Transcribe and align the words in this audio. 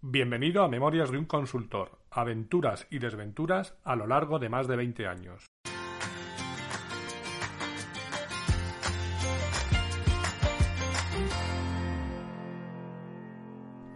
Bienvenido 0.00 0.62
a 0.62 0.68
Memorias 0.68 1.10
de 1.10 1.18
un 1.18 1.26
Consultor, 1.26 1.98
aventuras 2.10 2.86
y 2.88 2.98
desventuras 2.98 3.76
a 3.84 3.94
lo 3.96 4.06
largo 4.06 4.38
de 4.38 4.48
más 4.48 4.66
de 4.66 4.76
20 4.76 5.06
años. 5.06 5.44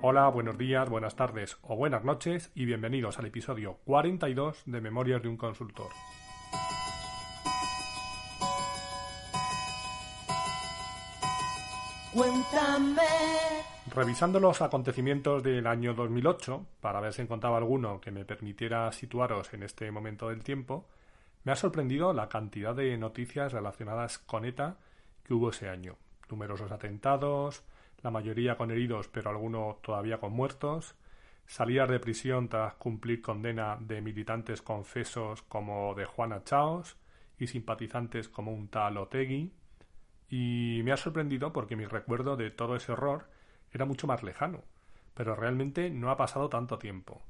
Hola, 0.03 0.29
buenos 0.29 0.59
días, 0.59 0.91
buenas 0.91 1.17
tardes 1.17 1.57
o 1.63 1.75
buenas 1.75 2.05
noches 2.05 2.51
y 2.55 2.67
bienvenidos 2.67 3.19
al 3.19 3.25
episodio 3.25 3.79
42 3.87 4.65
de 4.67 4.81
Memorias 4.83 5.23
de 5.23 5.29
un 5.29 5.39
Consultor. 5.39 5.89
Cuéntame. 12.13 13.03
Revisando 13.95 14.41
los 14.41 14.63
acontecimientos 14.63 15.43
del 15.43 15.67
año 15.67 15.93
2008, 15.93 16.65
para 16.81 16.99
ver 16.99 17.13
si 17.13 17.21
encontraba 17.21 17.59
alguno 17.59 18.01
que 18.01 18.11
me 18.11 18.25
permitiera 18.25 18.91
situaros 18.91 19.53
en 19.53 19.63
este 19.63 19.91
momento 19.91 20.31
del 20.31 20.43
tiempo, 20.43 20.89
me 21.45 21.53
ha 21.53 21.57
sorprendido 21.57 22.15
la 22.15 22.31
cantidad 22.31 22.75
de 22.75 22.97
noticias 22.97 23.53
relacionadas 23.53 24.17
con 24.17 24.47
ETA 24.47 24.79
que 25.23 25.35
hubo 25.35 25.51
ese 25.51 25.69
año. 25.69 25.99
Numerosos 26.31 26.73
atentados, 26.73 27.65
la 28.03 28.11
mayoría 28.11 28.57
con 28.57 28.71
heridos 28.71 29.09
pero 29.09 29.29
algunos 29.29 29.83
todavía 29.83 30.19
con 30.19 30.33
muertos, 30.33 30.95
salidas 31.47 31.91
de 31.91 32.01
prisión 32.01 32.49
tras 32.49 32.73
cumplir 32.77 33.21
condena 33.21 33.77
de 33.79 34.01
militantes 34.01 34.63
confesos 34.63 35.43
como 35.43 35.95
de 35.95 36.07
Juana 36.07 36.45
Chaos 36.45 36.97
y 37.39 37.47
simpatizantes 37.47 38.31
como 38.31 38.55
un 38.55 38.69
tal 38.69 38.97
Otegui, 38.97 39.53
y 40.31 40.81
me 40.83 40.93
ha 40.93 40.97
sorprendido 40.97 41.53
porque 41.53 41.77
mi 41.77 41.85
recuerdo 41.85 42.39
de 42.39 42.51
todo 42.51 42.75
ese 42.75 42.93
horror 42.93 43.27
era 43.73 43.85
mucho 43.85 44.07
más 44.07 44.23
lejano. 44.23 44.63
Pero 45.15 45.35
realmente 45.35 45.91
no 45.91 46.11
ha 46.11 46.17
pasado 46.17 46.49
tanto 46.49 46.79
tiempo. 46.79 47.23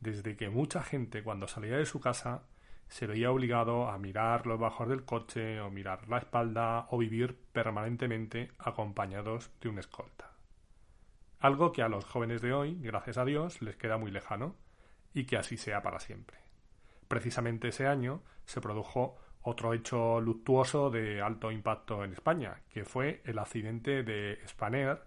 Desde 0.00 0.36
que 0.36 0.50
mucha 0.50 0.82
gente 0.82 1.22
cuando 1.22 1.48
salía 1.48 1.76
de 1.76 1.86
su 1.86 2.00
casa 2.00 2.42
se 2.88 3.06
veía 3.06 3.30
obligado 3.30 3.88
a 3.88 3.98
mirar 3.98 4.46
los 4.46 4.60
bajos 4.60 4.88
del 4.88 5.04
coche 5.04 5.60
o 5.60 5.70
mirar 5.70 6.08
la 6.08 6.18
espalda 6.18 6.86
o 6.90 6.98
vivir 6.98 7.36
permanentemente 7.52 8.52
acompañados 8.58 9.50
de 9.60 9.68
un 9.68 9.78
escolta. 9.78 10.30
Algo 11.40 11.72
que 11.72 11.82
a 11.82 11.88
los 11.88 12.04
jóvenes 12.04 12.40
de 12.40 12.52
hoy, 12.52 12.78
gracias 12.80 13.18
a 13.18 13.24
Dios, 13.24 13.60
les 13.60 13.76
queda 13.76 13.98
muy 13.98 14.10
lejano 14.10 14.54
y 15.12 15.24
que 15.24 15.36
así 15.36 15.56
sea 15.56 15.82
para 15.82 16.00
siempre. 16.00 16.38
Precisamente 17.08 17.68
ese 17.68 17.86
año 17.86 18.22
se 18.46 18.60
produjo 18.60 19.18
otro 19.42 19.74
hecho 19.74 20.20
luctuoso 20.20 20.90
de 20.90 21.20
alto 21.20 21.52
impacto 21.52 22.04
en 22.04 22.12
España, 22.12 22.62
que 22.68 22.84
fue 22.84 23.22
el 23.24 23.38
accidente 23.38 24.02
de 24.02 24.40
Spanair 24.46 24.98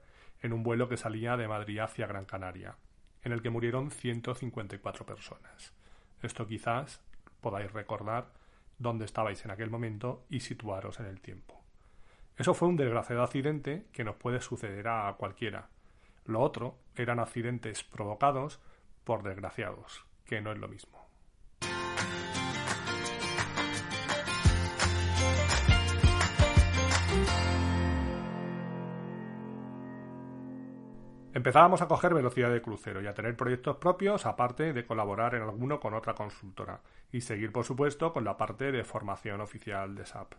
en 0.42 0.54
un 0.54 0.64
vuelo 0.64 0.90
que 0.90 0.98
salía 0.98 1.38
de 1.38 1.48
Madrid 1.48 1.80
hacia 1.80 2.08
Gran 2.08 2.26
Canaria, 2.26 2.78
en 3.23 3.32
el 3.32 3.42
que 3.42 3.50
murieron 3.50 3.92
154 3.92 5.06
personas. 5.06 5.73
Esto 6.22 6.48
quizás 6.48 7.02
podáis 7.42 7.72
recordar 7.72 8.31
dónde 8.78 9.06
estabais 9.06 9.44
en 9.46 9.52
aquel 9.52 9.70
momento 9.70 10.25
y 10.30 10.40
situaros 10.40 11.00
en 11.00 11.06
el 11.06 11.22
tiempo. 11.22 11.62
Eso 12.38 12.53
fue 12.53 12.69
un 12.69 12.78
desgraciado 12.78 13.24
accidente 13.24 13.86
que 13.91 14.06
nos 14.06 14.16
puede 14.16 14.40
suceder 14.40 14.88
a 14.88 15.13
cualquiera. 15.18 15.68
Lo 16.25 16.40
otro 16.42 16.78
eran 16.96 17.19
accidentes 17.19 17.84
provocados 17.84 18.59
por 19.03 19.24
desgraciados, 19.24 20.06
que 20.25 20.40
no 20.40 20.52
es 20.52 20.58
lo 20.58 20.69
mismo. 20.69 21.06
Empezábamos 31.39 31.81
a 31.81 31.88
coger 31.88 32.13
velocidad 32.13 32.51
de 32.51 32.61
crucero 32.61 33.01
y 33.01 33.07
a 33.07 33.13
tener 33.13 33.38
proyectos 33.38 33.77
propios, 33.77 34.25
aparte 34.25 34.73
de 34.73 34.85
colaborar 34.85 35.35
en 35.35 35.44
alguno 35.44 35.79
con 35.79 35.94
otra 35.94 36.13
consultora, 36.13 36.81
y 37.13 37.22
seguir, 37.22 37.53
por 37.53 37.63
supuesto, 37.63 38.11
con 38.11 38.25
la 38.25 38.35
parte 38.35 38.73
de 38.73 38.83
formación 38.83 39.39
oficial 39.39 39.95
de 39.95 40.05
SAP. 40.05 40.33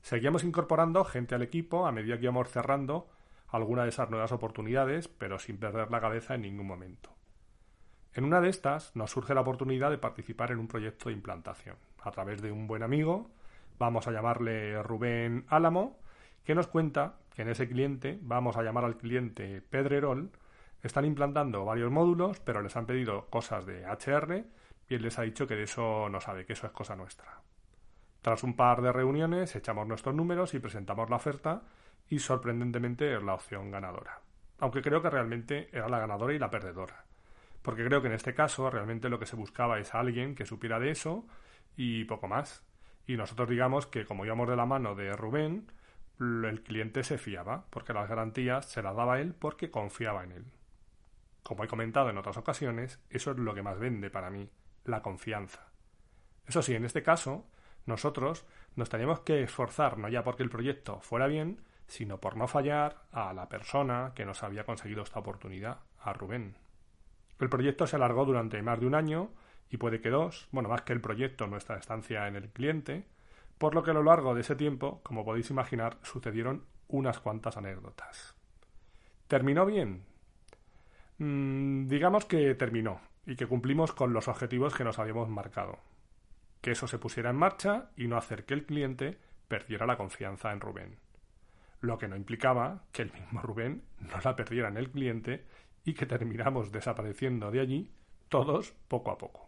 Seguíamos 0.00 0.44
incorporando 0.44 1.02
gente 1.02 1.34
al 1.34 1.42
equipo 1.42 1.88
a 1.88 1.90
medida 1.90 2.18
que 2.18 2.22
íbamos 2.22 2.48
cerrando 2.50 3.08
alguna 3.48 3.82
de 3.82 3.88
esas 3.88 4.10
nuevas 4.10 4.30
oportunidades, 4.30 5.08
pero 5.08 5.40
sin 5.40 5.58
perder 5.58 5.90
la 5.90 6.00
cabeza 6.00 6.36
en 6.36 6.42
ningún 6.42 6.68
momento. 6.68 7.10
En 8.14 8.22
una 8.22 8.40
de 8.40 8.50
estas 8.50 8.94
nos 8.94 9.10
surge 9.10 9.34
la 9.34 9.40
oportunidad 9.40 9.90
de 9.90 9.98
participar 9.98 10.52
en 10.52 10.60
un 10.60 10.68
proyecto 10.68 11.08
de 11.08 11.16
implantación. 11.16 11.74
A 12.00 12.12
través 12.12 12.40
de 12.42 12.52
un 12.52 12.68
buen 12.68 12.84
amigo, 12.84 13.28
vamos 13.76 14.06
a 14.06 14.12
llamarle 14.12 14.80
Rubén 14.84 15.46
Álamo, 15.48 15.98
que 16.44 16.54
nos 16.54 16.68
cuenta 16.68 17.16
en 17.38 17.48
ese 17.48 17.68
cliente, 17.68 18.18
vamos 18.20 18.56
a 18.56 18.62
llamar 18.62 18.84
al 18.84 18.98
cliente 18.98 19.62
Pedrerol, 19.62 20.30
están 20.82 21.04
implantando 21.04 21.64
varios 21.64 21.90
módulos, 21.90 22.40
pero 22.40 22.62
les 22.62 22.76
han 22.76 22.86
pedido 22.86 23.26
cosas 23.30 23.64
de 23.64 23.86
HR 23.86 24.44
y 24.88 24.94
él 24.94 25.02
les 25.02 25.18
ha 25.18 25.22
dicho 25.22 25.46
que 25.46 25.56
de 25.56 25.62
eso 25.62 26.08
no 26.08 26.20
sabe, 26.20 26.44
que 26.44 26.52
eso 26.52 26.66
es 26.66 26.72
cosa 26.72 26.96
nuestra. 26.96 27.40
Tras 28.22 28.42
un 28.42 28.56
par 28.56 28.82
de 28.82 28.92
reuniones, 28.92 29.54
echamos 29.54 29.86
nuestros 29.86 30.14
números 30.14 30.54
y 30.54 30.58
presentamos 30.58 31.08
la 31.10 31.16
oferta 31.16 31.62
y 32.08 32.18
sorprendentemente 32.18 33.14
es 33.14 33.22
la 33.22 33.34
opción 33.34 33.70
ganadora. 33.70 34.20
Aunque 34.58 34.82
creo 34.82 35.00
que 35.00 35.10
realmente 35.10 35.68
era 35.72 35.88
la 35.88 36.00
ganadora 36.00 36.34
y 36.34 36.38
la 36.38 36.50
perdedora. 36.50 37.04
Porque 37.62 37.84
creo 37.84 38.00
que 38.00 38.08
en 38.08 38.14
este 38.14 38.34
caso 38.34 38.68
realmente 38.70 39.08
lo 39.08 39.18
que 39.18 39.26
se 39.26 39.36
buscaba 39.36 39.78
es 39.78 39.94
alguien 39.94 40.34
que 40.34 40.46
supiera 40.46 40.80
de 40.80 40.90
eso 40.90 41.26
y 41.76 42.04
poco 42.04 42.26
más. 42.26 42.64
Y 43.06 43.16
nosotros 43.16 43.48
digamos 43.48 43.86
que 43.86 44.04
como 44.04 44.26
íbamos 44.26 44.48
de 44.48 44.56
la 44.56 44.66
mano 44.66 44.94
de 44.94 45.14
Rubén, 45.14 45.70
el 46.20 46.62
cliente 46.62 47.04
se 47.04 47.18
fiaba, 47.18 47.66
porque 47.70 47.92
las 47.92 48.08
garantías 48.08 48.66
se 48.66 48.82
las 48.82 48.96
daba 48.96 49.20
él 49.20 49.34
porque 49.34 49.70
confiaba 49.70 50.24
en 50.24 50.32
él. 50.32 50.44
Como 51.42 51.64
he 51.64 51.68
comentado 51.68 52.10
en 52.10 52.18
otras 52.18 52.36
ocasiones, 52.36 53.00
eso 53.10 53.30
es 53.30 53.38
lo 53.38 53.54
que 53.54 53.62
más 53.62 53.78
vende 53.78 54.10
para 54.10 54.30
mí, 54.30 54.50
la 54.84 55.02
confianza. 55.02 55.68
Eso 56.46 56.62
sí, 56.62 56.74
en 56.74 56.84
este 56.84 57.02
caso, 57.02 57.46
nosotros 57.86 58.44
nos 58.76 58.88
teníamos 58.88 59.20
que 59.20 59.42
esforzar 59.42 59.98
no 59.98 60.08
ya 60.08 60.22
porque 60.24 60.42
el 60.42 60.50
proyecto 60.50 61.00
fuera 61.00 61.26
bien, 61.26 61.60
sino 61.86 62.18
por 62.18 62.36
no 62.36 62.48
fallar 62.48 63.02
a 63.12 63.32
la 63.32 63.48
persona 63.48 64.12
que 64.14 64.24
nos 64.24 64.42
había 64.42 64.64
conseguido 64.64 65.02
esta 65.02 65.20
oportunidad, 65.20 65.78
a 66.00 66.12
Rubén. 66.12 66.56
El 67.40 67.48
proyecto 67.48 67.86
se 67.86 67.96
alargó 67.96 68.24
durante 68.24 68.60
más 68.62 68.80
de 68.80 68.86
un 68.86 68.94
año 68.94 69.30
y 69.70 69.76
puede 69.76 70.00
que 70.00 70.10
dos, 70.10 70.48
bueno, 70.50 70.68
más 70.68 70.82
que 70.82 70.92
el 70.92 71.00
proyecto, 71.00 71.46
nuestra 71.46 71.78
estancia 71.78 72.26
en 72.26 72.36
el 72.36 72.50
cliente, 72.50 73.06
por 73.58 73.74
lo 73.74 73.82
que 73.82 73.90
a 73.90 73.94
lo 73.94 74.02
largo 74.02 74.34
de 74.34 74.40
ese 74.40 74.56
tiempo, 74.56 75.00
como 75.02 75.24
podéis 75.24 75.50
imaginar, 75.50 75.98
sucedieron 76.02 76.64
unas 76.88 77.18
cuantas 77.20 77.56
anécdotas. 77.56 78.36
¿Terminó 79.26 79.66
bien? 79.66 80.04
Mm, 81.18 81.88
digamos 81.88 82.24
que 82.24 82.54
terminó 82.54 83.00
y 83.26 83.36
que 83.36 83.46
cumplimos 83.46 83.92
con 83.92 84.12
los 84.12 84.28
objetivos 84.28 84.74
que 84.74 84.84
nos 84.84 84.98
habíamos 84.98 85.28
marcado. 85.28 85.78
Que 86.60 86.70
eso 86.70 86.86
se 86.86 86.98
pusiera 86.98 87.30
en 87.30 87.36
marcha 87.36 87.90
y 87.96 88.06
no 88.08 88.16
hacer 88.16 88.44
que 88.44 88.54
el 88.54 88.64
cliente 88.64 89.18
perdiera 89.48 89.86
la 89.86 89.96
confianza 89.96 90.52
en 90.52 90.60
Rubén. 90.60 90.98
Lo 91.80 91.98
que 91.98 92.08
no 92.08 92.16
implicaba 92.16 92.84
que 92.92 93.02
el 93.02 93.12
mismo 93.12 93.42
Rubén 93.42 93.82
no 94.00 94.18
la 94.24 94.34
perdiera 94.34 94.68
en 94.68 94.76
el 94.76 94.90
cliente 94.90 95.44
y 95.84 95.94
que 95.94 96.06
terminamos 96.06 96.72
desapareciendo 96.72 97.50
de 97.50 97.60
allí 97.60 97.92
todos 98.28 98.72
poco 98.88 99.10
a 99.10 99.18
poco. 99.18 99.47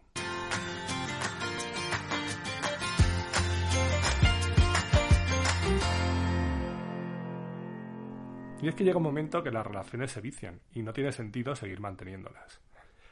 Y 8.61 8.67
es 8.67 8.75
que 8.75 8.83
llega 8.83 8.97
un 8.97 9.03
momento 9.03 9.41
que 9.41 9.51
las 9.51 9.65
relaciones 9.65 10.11
se 10.11 10.21
vician 10.21 10.61
y 10.73 10.83
no 10.83 10.93
tiene 10.93 11.11
sentido 11.11 11.55
seguir 11.55 11.79
manteniéndolas. 11.79 12.61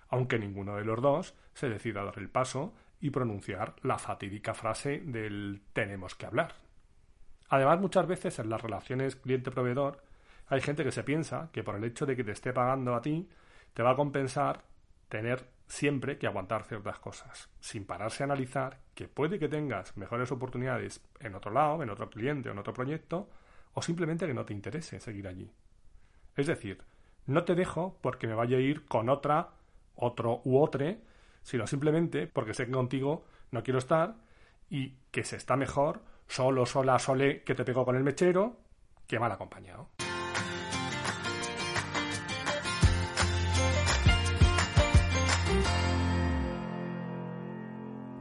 Aunque 0.09 0.37
ninguno 0.37 0.75
de 0.75 0.85
los 0.85 1.01
dos 1.01 1.35
se 1.53 1.69
decida 1.69 2.03
dar 2.03 2.19
el 2.19 2.29
paso 2.29 2.73
y 3.01 3.09
pronunciar 3.09 3.75
la 3.81 3.97
fatídica 3.97 4.53
frase 4.53 5.01
del 5.03 5.61
tenemos 5.73 6.13
que 6.13 6.27
hablar. 6.27 6.53
Además, 7.49 7.79
muchas 7.79 8.05
veces 8.05 8.37
en 8.37 8.49
las 8.49 8.61
relaciones 8.61 9.15
cliente-proveedor 9.15 10.03
hay 10.47 10.61
gente 10.61 10.83
que 10.83 10.91
se 10.91 11.03
piensa 11.03 11.49
que 11.51 11.63
por 11.63 11.75
el 11.75 11.83
hecho 11.83 12.05
de 12.05 12.15
que 12.15 12.23
te 12.23 12.31
esté 12.31 12.53
pagando 12.53 12.93
a 12.93 13.01
ti, 13.01 13.27
te 13.73 13.81
va 13.81 13.91
a 13.91 13.95
compensar 13.95 14.63
tener 15.07 15.47
siempre 15.67 16.17
que 16.19 16.27
aguantar 16.27 16.63
ciertas 16.63 16.99
cosas, 16.99 17.49
sin 17.59 17.85
pararse 17.85 18.23
a 18.23 18.25
analizar 18.25 18.79
que 18.93 19.07
puede 19.07 19.39
que 19.39 19.47
tengas 19.47 19.97
mejores 19.97 20.31
oportunidades 20.31 21.03
en 21.19 21.33
otro 21.33 21.51
lado, 21.51 21.81
en 21.81 21.89
otro 21.89 22.09
cliente 22.09 22.49
o 22.49 22.51
en 22.51 22.59
otro 22.59 22.73
proyecto, 22.73 23.29
o 23.74 23.81
simplemente 23.81 24.27
que 24.27 24.33
no 24.33 24.45
te 24.45 24.54
interese 24.54 25.00
seguir 25.00 25.27
allí. 25.27 25.51
Es 26.36 26.48
decir, 26.48 26.83
No 27.25 27.44
te 27.44 27.54
dejo 27.54 28.00
porque 28.01 28.25
me 28.25 28.33
vaya 28.33 28.57
a 28.57 28.60
ir 28.60 28.86
con 28.86 29.07
otra, 29.07 29.50
otro 29.95 30.42
u 30.45 30.57
otre, 30.60 31.00
sino 31.44 31.68
simplemente 31.68 32.25
porque 32.25 32.56
sé 32.56 32.66
que 32.66 32.71
contigo 32.71 33.24
no 33.51 33.62
quiero 33.62 33.77
estar 33.77 34.16
y 34.68 34.95
que 35.12 35.24
se 35.24 35.36
está 35.36 35.56
mejor 35.56 36.01
solo, 36.27 36.66
sola, 36.66 36.98
sole, 36.98 37.44
que 37.44 37.54
te 37.54 37.63
pego 37.63 37.86
con 37.86 37.95
el 37.95 38.04
mechero, 38.04 38.57
que 39.06 39.19
mal 39.19 39.31
acompañado. 39.31 39.89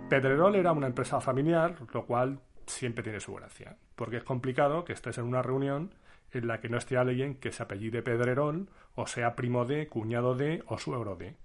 Pedrerol 0.09 0.57
era 0.57 0.73
una 0.73 0.87
empresa 0.87 1.21
familiar, 1.21 1.77
lo 1.93 2.07
cual 2.07 2.41
siempre 2.69 3.03
tiene 3.03 3.21
su 3.21 3.35
gracia, 3.35 3.77
porque 3.97 4.19
es 4.19 4.25
complicado 4.25 4.85
que 4.85 4.93
estés 4.93 5.19
en 5.19 5.25
una 5.25 5.43
reunión 5.43 5.95
en 6.33 6.47
la 6.47 6.61
que 6.61 6.69
no 6.69 6.77
esté 6.77 6.97
alguien 6.97 7.35
que 7.37 7.53
se 7.53 7.63
apellide 7.63 8.03
Pedrerol 8.03 8.69
o 8.95 9.07
sea 9.07 9.35
primo 9.35 9.65
de, 9.65 9.89
cuñado 9.89 10.35
de 10.35 10.63
o 10.67 10.79
suegro 10.79 11.17
de. 11.17 11.37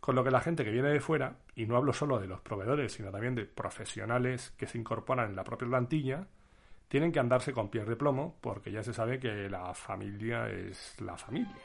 Con 0.00 0.14
lo 0.14 0.24
que 0.24 0.30
la 0.30 0.40
gente 0.40 0.64
que 0.64 0.70
viene 0.70 0.90
de 0.90 1.00
fuera, 1.00 1.36
y 1.54 1.66
no 1.66 1.76
hablo 1.76 1.92
solo 1.92 2.20
de 2.20 2.26
los 2.26 2.40
proveedores, 2.40 2.92
sino 2.92 3.10
también 3.10 3.34
de 3.34 3.44
profesionales 3.44 4.52
que 4.56 4.66
se 4.66 4.78
incorporan 4.78 5.30
en 5.30 5.36
la 5.36 5.44
propia 5.44 5.68
plantilla, 5.68 6.26
tienen 6.88 7.12
que 7.12 7.18
andarse 7.18 7.52
con 7.52 7.70
pies 7.70 7.86
de 7.86 7.96
plomo 7.96 8.36
porque 8.40 8.70
ya 8.70 8.82
se 8.82 8.92
sabe 8.92 9.18
que 9.18 9.48
la 9.48 9.74
familia 9.74 10.48
es 10.48 11.00
la 11.00 11.16
familia. 11.16 11.56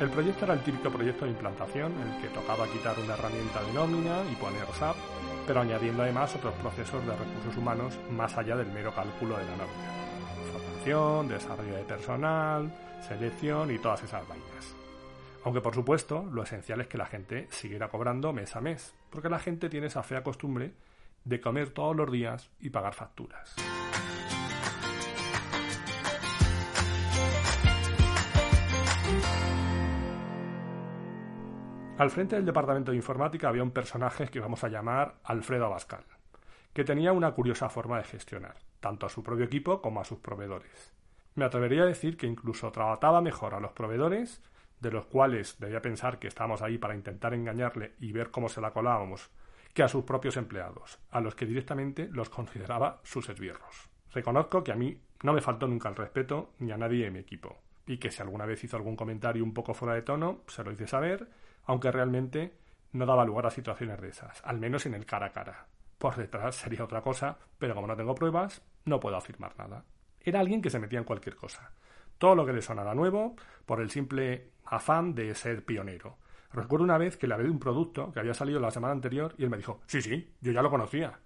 El 0.00 0.08
proyecto 0.08 0.46
era 0.46 0.54
el 0.54 0.62
típico 0.62 0.90
proyecto 0.90 1.26
de 1.26 1.32
implantación 1.32 1.92
en 2.00 2.08
el 2.10 2.22
que 2.22 2.28
tocaba 2.28 2.66
quitar 2.68 2.98
una 2.98 3.12
herramienta 3.12 3.62
de 3.62 3.72
nómina 3.74 4.22
y 4.32 4.34
poner 4.36 4.66
SAP, 4.72 4.96
pero 5.46 5.60
añadiendo 5.60 6.02
además 6.02 6.34
otros 6.34 6.54
procesos 6.54 7.04
de 7.04 7.14
recursos 7.14 7.54
humanos 7.58 7.98
más 8.10 8.34
allá 8.38 8.56
del 8.56 8.72
mero 8.72 8.94
cálculo 8.94 9.36
de 9.36 9.44
la 9.44 9.50
nómina. 9.50 9.90
Formación, 10.52 11.28
desarrollo 11.28 11.76
de 11.76 11.84
personal, 11.84 12.72
selección 13.06 13.70
y 13.70 13.78
todas 13.78 14.02
esas 14.02 14.26
vainas. 14.26 14.74
Aunque 15.44 15.60
por 15.60 15.74
supuesto 15.74 16.26
lo 16.32 16.44
esencial 16.44 16.80
es 16.80 16.86
que 16.86 16.96
la 16.96 17.04
gente 17.04 17.46
siguiera 17.50 17.88
cobrando 17.88 18.32
mes 18.32 18.56
a 18.56 18.62
mes, 18.62 18.94
porque 19.10 19.28
la 19.28 19.38
gente 19.38 19.68
tiene 19.68 19.88
esa 19.88 20.02
fea 20.02 20.22
costumbre 20.22 20.72
de 21.24 21.40
comer 21.42 21.70
todos 21.70 21.94
los 21.94 22.10
días 22.10 22.48
y 22.58 22.70
pagar 22.70 22.94
facturas. 22.94 23.54
Al 32.00 32.10
frente 32.10 32.34
del 32.34 32.46
departamento 32.46 32.92
de 32.92 32.96
informática 32.96 33.50
había 33.50 33.62
un 33.62 33.72
personaje 33.72 34.28
que 34.28 34.40
vamos 34.40 34.64
a 34.64 34.70
llamar 34.70 35.16
Alfredo 35.22 35.66
Abascal, 35.66 36.06
que 36.72 36.82
tenía 36.82 37.12
una 37.12 37.32
curiosa 37.32 37.68
forma 37.68 37.98
de 37.98 38.04
gestionar, 38.04 38.54
tanto 38.80 39.04
a 39.04 39.10
su 39.10 39.22
propio 39.22 39.44
equipo 39.44 39.82
como 39.82 40.00
a 40.00 40.06
sus 40.06 40.18
proveedores. 40.18 40.94
Me 41.34 41.44
atrevería 41.44 41.82
a 41.82 41.86
decir 41.86 42.16
que 42.16 42.26
incluso 42.26 42.72
trataba 42.72 43.20
mejor 43.20 43.52
a 43.52 43.60
los 43.60 43.72
proveedores, 43.72 44.42
de 44.80 44.90
los 44.90 45.04
cuales 45.04 45.60
debía 45.60 45.82
pensar 45.82 46.18
que 46.18 46.28
estábamos 46.28 46.62
ahí 46.62 46.78
para 46.78 46.94
intentar 46.94 47.34
engañarle 47.34 47.92
y 48.00 48.12
ver 48.12 48.30
cómo 48.30 48.48
se 48.48 48.62
la 48.62 48.70
colábamos, 48.70 49.28
que 49.74 49.82
a 49.82 49.88
sus 49.88 50.04
propios 50.04 50.38
empleados, 50.38 50.98
a 51.10 51.20
los 51.20 51.34
que 51.34 51.44
directamente 51.44 52.08
los 52.10 52.30
consideraba 52.30 53.00
sus 53.02 53.28
esbirros. 53.28 53.90
Reconozco 54.14 54.64
que 54.64 54.72
a 54.72 54.76
mí 54.76 54.98
no 55.22 55.34
me 55.34 55.42
faltó 55.42 55.68
nunca 55.68 55.90
el 55.90 55.96
respeto 55.96 56.54
ni 56.60 56.72
a 56.72 56.78
nadie 56.78 57.08
en 57.08 57.12
mi 57.12 57.18
equipo, 57.18 57.58
y 57.86 57.98
que 57.98 58.10
si 58.10 58.22
alguna 58.22 58.46
vez 58.46 58.64
hizo 58.64 58.78
algún 58.78 58.96
comentario 58.96 59.44
un 59.44 59.52
poco 59.52 59.74
fuera 59.74 59.92
de 59.92 60.00
tono, 60.00 60.40
se 60.46 60.64
lo 60.64 60.72
hice 60.72 60.86
saber 60.86 61.28
aunque 61.64 61.90
realmente 61.90 62.52
no 62.92 63.06
daba 63.06 63.24
lugar 63.24 63.46
a 63.46 63.50
situaciones 63.50 64.00
de 64.00 64.08
esas, 64.08 64.42
al 64.44 64.58
menos 64.58 64.86
en 64.86 64.94
el 64.94 65.06
cara 65.06 65.26
a 65.26 65.32
cara. 65.32 65.66
Por 65.98 66.16
detrás 66.16 66.56
sería 66.56 66.84
otra 66.84 67.02
cosa, 67.02 67.38
pero 67.58 67.74
como 67.74 67.86
no 67.86 67.96
tengo 67.96 68.14
pruebas, 68.14 68.62
no 68.84 69.00
puedo 69.00 69.16
afirmar 69.16 69.56
nada. 69.58 69.84
Era 70.20 70.40
alguien 70.40 70.62
que 70.62 70.70
se 70.70 70.78
metía 70.78 70.98
en 70.98 71.04
cualquier 71.04 71.36
cosa. 71.36 71.72
Todo 72.18 72.34
lo 72.34 72.44
que 72.44 72.52
le 72.52 72.62
sonara 72.62 72.94
nuevo, 72.94 73.36
por 73.66 73.80
el 73.80 73.90
simple 73.90 74.50
afán 74.64 75.14
de 75.14 75.34
ser 75.34 75.64
pionero. 75.64 76.18
Recuerdo 76.52 76.84
una 76.84 76.98
vez 76.98 77.16
que 77.16 77.26
le 77.26 77.34
hablé 77.34 77.46
de 77.46 77.52
un 77.52 77.60
producto 77.60 78.12
que 78.12 78.20
había 78.20 78.34
salido 78.34 78.60
la 78.60 78.70
semana 78.70 78.92
anterior 78.92 79.34
y 79.38 79.44
él 79.44 79.50
me 79.50 79.56
dijo, 79.56 79.80
sí, 79.86 80.02
sí, 80.02 80.34
yo 80.40 80.52
ya 80.52 80.62
lo 80.62 80.70
conocía. 80.70 81.20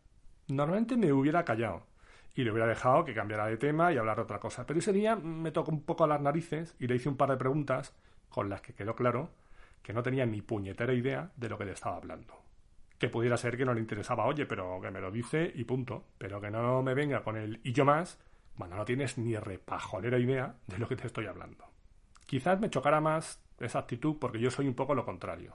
Normalmente 0.49 0.97
me 0.97 1.13
hubiera 1.13 1.45
callado 1.45 1.87
y 2.35 2.45
le 2.45 2.51
hubiera 2.51 2.67
dejado 2.67 3.05
que 3.05 3.15
cambiara 3.15 3.47
de 3.47 3.57
tema 3.57 3.93
y 3.93 3.97
hablar 3.97 4.17
de 4.17 4.23
otra 4.23 4.41
cosa. 4.41 4.67
Pero 4.67 4.81
ese 4.81 4.93
día 4.93 5.17
me 5.17 5.51
tocó 5.51 5.71
un 5.71 5.83
poco 5.83 6.07
las 6.07 6.21
narices 6.21 6.75
y 6.79 6.87
le 6.87 6.97
hice 6.97 7.09
un 7.09 7.17
par 7.17 7.31
de 7.31 7.37
preguntas 7.37 7.95
con 8.29 8.51
las 8.51 8.61
que 8.61 8.75
quedó 8.75 8.95
claro 8.95 9.31
que 9.85 9.93
no 9.93 10.03
tenía 10.03 10.25
ni 10.25 10.41
puñetera 10.41 10.95
idea 10.95 11.31
de 11.37 11.49
lo 11.49 11.59
que 11.59 11.67
le 11.67 11.73
estaba 11.73 11.97
hablando. 11.97 12.43
Que 12.99 13.11
pudiera 13.11 13.37
ser 13.37 13.57
que 13.57 13.67
no 13.67 13.75
le 13.75 13.81
interesaba, 13.81 14.25
oye, 14.25 14.47
pero 14.47 14.81
que 14.81 14.91
me 14.91 15.01
lo 15.01 15.11
dice 15.11 15.53
y 15.55 15.65
punto. 15.65 16.07
Pero 16.17 16.41
que 16.41 16.51
no 16.51 16.83
me 16.83 16.95
venga 16.95 17.23
con 17.23 17.37
el 17.37 17.61
y 17.63 17.73
yo 17.73 17.85
más, 17.85 18.19
bueno, 18.57 18.77
no 18.77 18.87
tienes 18.87 19.19
ni 19.19 19.37
repajolera 19.37 20.19
idea 20.19 20.55
de 20.67 20.79
lo 20.79 20.89
que 20.89 20.97
te 20.97 21.07
estoy 21.07 21.27
hablando. 21.27 21.67
Quizás 22.25 22.59
me 22.61 22.71
chocara 22.71 23.03
más 23.03 23.45
esa 23.61 23.81
actitud 23.81 24.17
porque 24.19 24.41
yo 24.41 24.51
soy 24.51 24.67
un 24.67 24.75
poco 24.75 24.95
lo 24.95 25.05
contrario. 25.05 25.55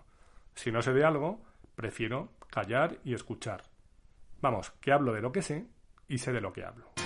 Si 0.53 0.71
no 0.71 0.83
sé 0.83 0.93
de 0.93 1.03
algo, 1.03 1.41
prefiero 1.73 2.29
callar 2.51 2.99
y 3.03 3.15
escuchar. 3.15 3.63
Vamos, 4.41 4.69
que 4.79 4.91
hablo 4.91 5.11
de 5.11 5.21
lo 5.21 5.31
que 5.31 5.41
sé 5.41 5.65
y 6.07 6.19
sé 6.19 6.31
de 6.31 6.41
lo 6.41 6.53
que 6.53 6.65
hablo. 6.65 6.98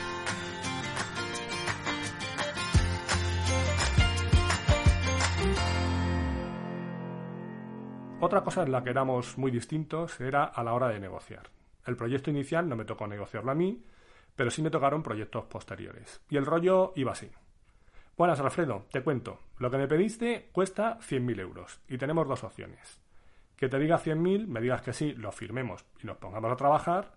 Otra 8.26 8.42
cosa 8.42 8.64
en 8.64 8.72
la 8.72 8.82
que 8.82 8.90
éramos 8.90 9.38
muy 9.38 9.52
distintos 9.52 10.22
era 10.22 10.46
a 10.46 10.64
la 10.64 10.74
hora 10.74 10.88
de 10.88 10.98
negociar. 10.98 11.50
El 11.86 11.98
proyecto 11.98 12.30
inicial 12.30 12.70
no 12.70 12.78
me 12.78 12.86
tocó 12.86 13.06
negociarlo 13.06 13.52
a 13.52 13.54
mí, 13.54 13.84
pero 14.34 14.50
sí 14.50 14.62
me 14.62 14.70
tocaron 14.70 15.04
proyectos 15.04 15.44
posteriores. 15.44 16.22
Y 16.30 16.38
el 16.38 16.46
rollo 16.46 16.94
iba 16.96 17.12
así. 17.12 17.30
Buenas, 18.16 18.40
Alfredo, 18.40 18.86
te 18.94 19.04
cuento. 19.04 19.42
Lo 19.58 19.70
que 19.70 19.78
me 19.78 19.90
pediste 19.90 20.48
cuesta 20.54 21.00
100.000 21.00 21.38
euros 21.42 21.82
y 21.90 21.98
tenemos 21.98 22.26
dos 22.26 22.46
opciones. 22.46 23.02
Que 23.58 23.68
te 23.68 23.78
diga 23.78 24.00
100.000, 24.00 24.48
me 24.48 24.62
digas 24.62 24.82
que 24.82 24.94
sí, 24.94 25.12
lo 25.16 25.34
firmemos 25.34 25.84
y 26.02 26.08
nos 26.08 26.16
pongamos 26.16 26.50
a 26.50 26.56
trabajar, 26.56 27.16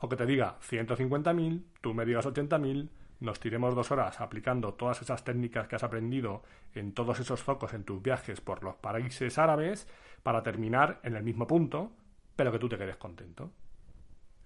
o 0.00 0.08
que 0.10 0.16
te 0.16 0.26
diga 0.26 0.58
150.000, 0.68 1.62
tú 1.80 1.94
me 1.94 2.04
digas 2.04 2.26
80.000, 2.26 2.90
nos 3.22 3.40
tiremos 3.40 3.74
dos 3.74 3.90
horas 3.90 4.20
aplicando 4.20 4.74
todas 4.74 5.00
esas 5.00 5.24
técnicas 5.24 5.68
que 5.68 5.76
has 5.76 5.84
aprendido 5.84 6.42
en 6.74 6.92
todos 6.92 7.20
esos 7.20 7.40
focos 7.40 7.72
en 7.72 7.84
tus 7.84 8.02
viajes 8.02 8.40
por 8.40 8.62
los 8.64 8.76
países 8.76 9.38
árabes 9.38 9.88
para 10.22 10.42
terminar 10.42 11.00
en 11.04 11.16
el 11.16 11.22
mismo 11.22 11.46
punto, 11.46 11.92
pero 12.36 12.52
que 12.52 12.58
tú 12.58 12.68
te 12.68 12.76
quedes 12.76 12.96
contento. 12.96 13.50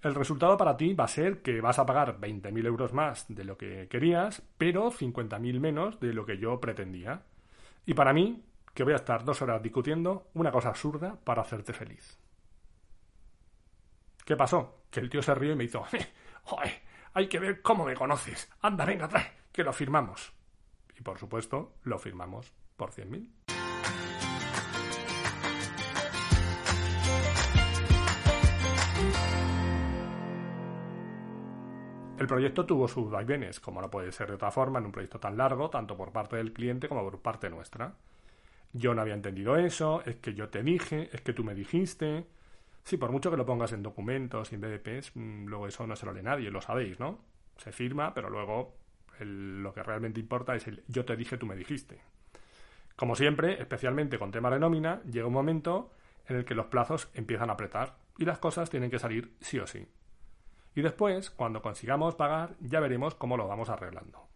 El 0.03 0.15
resultado 0.15 0.57
para 0.57 0.77
ti 0.77 0.95
va 0.95 1.05
a 1.05 1.09
ser 1.09 1.43
que 1.43 1.61
vas 1.61 1.79
a 1.79 1.87
pagar 1.87 2.21
20.000 2.21 2.67
euros 2.67 2.93
más 2.93 3.27
de 3.29 3.45
lo 3.45 3.57
que 3.57 3.89
querías, 3.89 4.43
pero 4.59 4.91
50.000 4.91 5.59
menos 5.59 5.99
de 5.99 6.13
lo 6.13 6.27
que 6.27 6.39
yo 6.39 6.61
pretendía. 6.61 7.23
Y 7.87 7.95
para 7.95 8.13
mí, 8.13 8.45
que 8.75 8.85
voy 8.85 8.93
a 8.93 8.97
estar 8.97 9.25
dos 9.25 9.41
horas 9.41 9.63
discutiendo 9.63 10.29
una 10.35 10.53
cosa 10.53 10.69
absurda 10.69 11.19
para 11.25 11.43
hacerte 11.43 11.73
feliz. 11.73 12.19
¿Qué 14.25 14.37
pasó? 14.37 14.83
Que 14.91 15.01
el 15.01 15.09
tío 15.09 15.23
se 15.23 15.35
rió 15.35 15.53
y 15.53 15.57
me 15.57 15.65
hizo, 15.65 15.83
¡Joder! 16.45 16.86
Hay 17.17 17.29
que 17.29 17.39
ver 17.39 17.63
cómo 17.63 17.87
me 17.87 17.95
conoces. 17.95 18.47
Anda, 18.61 18.85
venga, 18.85 19.09
trae, 19.09 19.33
que 19.51 19.65
lo 19.65 19.73
firmamos. 19.73 20.35
Y 20.99 21.01
por 21.01 21.19
supuesto, 21.19 21.77
lo 21.85 21.99
firmamos 21.99 22.53
por 22.77 22.91
100.000. 22.91 23.31
El 32.19 32.27
proyecto 32.27 32.67
tuvo 32.67 32.87
sus 32.87 33.11
vaivenes, 33.11 33.61
como 33.61 33.81
no 33.81 33.91
puede 33.91 34.13
ser 34.13 34.29
de 34.29 34.35
otra 34.35 34.51
forma 34.51 34.79
en 34.79 34.85
un 34.85 34.93
proyecto 34.93 35.19
tan 35.19 35.39
largo, 35.39 35.71
tanto 35.71 35.97
por 35.97 36.13
parte 36.13 36.37
del 36.37 36.53
cliente 36.53 36.87
como 36.87 37.03
por 37.03 37.23
parte 37.23 37.49
nuestra. 37.49 37.95
Yo 38.75 38.95
no 38.95 39.01
había 39.01 39.15
entendido 39.15 39.57
eso, 39.57 40.03
es 40.05 40.17
que 40.17 40.35
yo 40.35 40.51
te 40.51 40.63
dije, 40.63 41.09
es 41.11 41.23
que 41.23 41.33
tú 41.33 41.45
me 41.45 41.55
dijiste. 41.55 42.27
Sí, 42.87 42.99
por 42.99 43.11
mucho 43.11 43.33
que 43.33 43.37
lo 43.37 43.45
pongas 43.45 43.73
en 43.73 43.83
documentos 43.83 44.53
y 44.53 44.55
en 44.55 44.61
BDPs, 44.61 45.17
mm, 45.17 45.47
luego 45.47 45.67
eso 45.67 45.89
no 45.89 45.97
se 45.97 46.07
lo 46.07 46.13
lee 46.13 46.23
nadie, 46.23 46.53
lo 46.53 46.61
sabéis, 46.61 47.01
¿no? 47.01 47.19
Se 47.57 47.73
firma, 47.73 48.15
pero 48.15 48.31
luego 48.31 48.77
lo 49.19 49.75
que 49.75 49.83
realmente 49.83 50.21
importa 50.21 50.55
es 50.55 50.69
el 50.69 50.85
yo 50.87 51.05
te 51.05 51.17
dije, 51.17 51.37
tú 51.37 51.47
me 51.47 51.57
dijiste. 51.57 51.99
Como 52.95 53.17
siempre, 53.17 53.61
especialmente 53.61 54.21
con 54.21 54.31
temas 54.31 54.53
de 54.53 54.61
nómina, 54.61 55.03
llega 55.03 55.27
un 55.27 55.33
momento 55.33 55.91
en 56.29 56.37
el 56.37 56.45
que 56.45 56.55
los 56.55 56.67
plazos 56.67 57.11
empiezan 57.13 57.51
a 57.51 57.55
apretar 57.55 57.97
y 58.19 58.25
las 58.25 58.39
cosas 58.39 58.71
tienen 58.71 58.89
que 58.89 59.01
salir 59.01 59.35
sí 59.41 59.59
o 59.59 59.67
sí. 59.67 59.89
Y 60.77 60.83
después, 60.83 61.31
cuando 61.31 61.63
consigamos 61.63 62.15
pagar, 62.15 62.55
ya 62.61 62.79
veremos 62.79 63.17
cómo 63.17 63.37
lo 63.37 63.49
vamos 63.49 63.69
arreglando. 63.69 64.29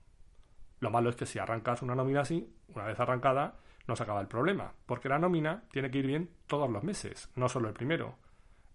Lo 0.80 0.90
malo 0.90 1.08
es 1.08 1.14
que 1.14 1.26
si 1.26 1.38
arrancas 1.38 1.82
una 1.82 1.94
nómina 1.94 2.22
así, 2.22 2.52
una 2.74 2.86
vez 2.86 2.98
arrancada, 2.98 3.60
no 3.86 3.94
se 3.94 4.02
acaba 4.02 4.20
el 4.20 4.26
problema, 4.26 4.72
porque 4.86 5.08
la 5.08 5.20
nómina 5.20 5.62
tiene 5.70 5.88
que 5.92 5.98
ir 5.98 6.06
bien 6.08 6.30
todos 6.48 6.68
los 6.68 6.82
meses, 6.82 7.30
no 7.36 7.48
solo 7.48 7.68
el 7.68 7.74
primero. 7.74 8.18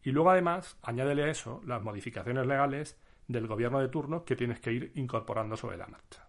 Y 0.06 0.12
luego 0.12 0.30
además, 0.30 0.78
añádele 0.84 1.24
a 1.24 1.30
eso 1.30 1.62
las 1.66 1.82
modificaciones 1.82 2.46
legales 2.46 2.96
del 3.28 3.48
gobierno 3.48 3.80
de 3.80 3.90
turno 3.90 4.24
que 4.24 4.36
tienes 4.36 4.60
que 4.60 4.72
ir 4.72 4.92
incorporando 4.94 5.58
sobre 5.58 5.78
la 5.78 5.88
marcha. 5.88 6.28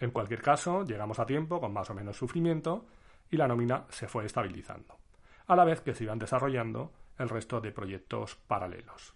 En 0.00 0.10
cualquier 0.10 0.42
caso, 0.42 0.84
llegamos 0.84 1.20
a 1.20 1.24
tiempo 1.24 1.60
con 1.60 1.72
más 1.72 1.88
o 1.88 1.94
menos 1.94 2.16
sufrimiento 2.16 2.84
y 3.30 3.36
la 3.36 3.46
nómina 3.46 3.84
se 3.90 4.08
fue 4.08 4.26
estabilizando, 4.26 4.98
a 5.46 5.54
la 5.54 5.64
vez 5.64 5.82
que 5.82 5.94
se 5.94 6.02
iban 6.02 6.18
desarrollando 6.18 6.92
el 7.16 7.28
resto 7.28 7.60
de 7.60 7.70
proyectos 7.70 8.34
paralelos. 8.34 9.14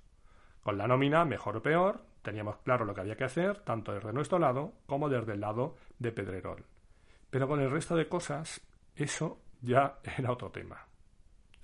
Con 0.63 0.79
la 0.79 0.87
nómina, 0.87 1.25
mejor 1.25 1.57
o 1.57 1.63
peor, 1.63 2.01
teníamos 2.23 2.59
claro 2.59 2.85
lo 2.85 2.95
que 2.95 3.01
había 3.01 3.17
que 3.17 3.25
hacer, 3.25 3.59
tanto 3.59 3.93
desde 3.93 4.13
nuestro 4.13 4.39
lado 4.39 4.75
como 4.87 5.09
desde 5.09 5.33
el 5.33 5.41
lado 5.41 5.75
de 5.99 6.13
Pedrerol. 6.13 6.65
Pero 7.29 7.49
con 7.49 7.59
el 7.61 7.73
resto 7.73 7.97
de 7.97 8.09
cosas, 8.09 8.61
eso 8.95 9.41
ya 9.61 9.99
era 10.17 10.31
otro 10.31 10.53
tema. 10.53 10.87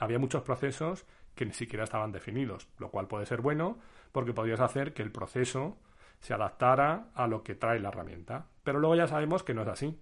Había 0.00 0.18
muchos 0.18 0.42
procesos 0.42 1.06
que 1.36 1.46
ni 1.46 1.52
siquiera 1.52 1.84
estaban 1.84 2.10
definidos, 2.10 2.68
lo 2.78 2.90
cual 2.90 3.06
puede 3.06 3.26
ser 3.26 3.42
bueno 3.42 3.78
porque 4.10 4.32
podrías 4.32 4.60
hacer 4.60 4.94
que 4.94 5.02
el 5.02 5.12
proceso 5.12 5.76
se 6.20 6.34
adaptara 6.34 7.10
a 7.14 7.26
lo 7.28 7.44
que 7.44 7.54
trae 7.54 7.78
la 7.78 7.90
herramienta. 7.90 8.46
Pero 8.64 8.80
luego 8.80 8.96
ya 8.96 9.06
sabemos 9.06 9.44
que 9.44 9.54
no 9.54 9.62
es 9.62 9.68
así, 9.68 10.00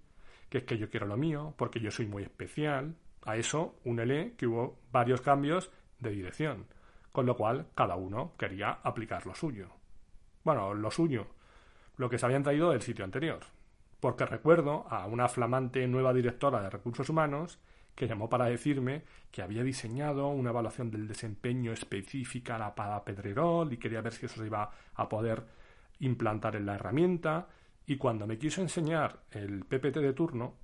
que 0.49 0.59
es 0.59 0.63
que 0.63 0.77
yo 0.77 0.89
quiero 0.89 1.05
lo 1.05 1.17
mío, 1.17 1.53
porque 1.57 1.79
yo 1.79 1.91
soy 1.91 2.07
muy 2.07 2.23
especial. 2.23 2.95
A 3.25 3.35
eso 3.35 3.75
únele 3.83 4.33
que 4.37 4.47
hubo 4.47 4.79
varios 4.91 5.21
cambios 5.21 5.69
de 5.99 6.11
dirección, 6.11 6.65
con 7.11 7.25
lo 7.25 7.35
cual 7.35 7.67
cada 7.75 7.95
uno 7.95 8.33
quería 8.37 8.79
aplicar 8.83 9.25
lo 9.25 9.35
suyo. 9.35 9.69
Bueno, 10.43 10.73
lo 10.73 10.89
suyo, 10.91 11.27
lo 11.97 12.09
que 12.09 12.17
se 12.17 12.25
habían 12.25 12.43
traído 12.43 12.71
del 12.71 12.81
sitio 12.81 13.03
anterior. 13.03 13.39
Porque 13.99 14.25
recuerdo 14.25 14.85
a 14.89 15.07
una 15.07 15.27
flamante 15.27 15.85
nueva 15.87 16.13
directora 16.13 16.61
de 16.61 16.69
recursos 16.69 17.09
humanos 17.09 17.59
que 17.95 18.07
llamó 18.07 18.29
para 18.29 18.45
decirme 18.45 19.03
que 19.31 19.41
había 19.41 19.63
diseñado 19.63 20.27
una 20.27 20.49
evaluación 20.49 20.91
del 20.91 21.07
desempeño 21.07 21.71
específica 21.71 22.75
para 22.75 23.03
Pedrerol 23.03 23.71
y 23.71 23.77
quería 23.77 24.01
ver 24.01 24.13
si 24.13 24.25
eso 24.25 24.39
se 24.39 24.45
iba 24.45 24.69
a 24.93 25.09
poder 25.09 25.45
implantar 25.99 26.55
en 26.55 26.65
la 26.65 26.75
herramienta 26.75 27.47
y 27.85 27.97
cuando 27.97 28.27
me 28.27 28.37
quiso 28.37 28.61
enseñar 28.61 29.21
el 29.31 29.63
PPT 29.63 29.97
de 29.99 30.13
turno 30.13 30.55